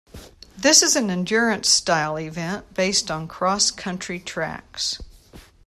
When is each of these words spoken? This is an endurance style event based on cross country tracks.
This 0.57 0.81
is 0.81 0.95
an 0.95 1.11
endurance 1.11 1.69
style 1.69 2.17
event 2.17 2.73
based 2.73 3.11
on 3.11 3.27
cross 3.27 3.69
country 3.69 4.19
tracks. 4.19 4.97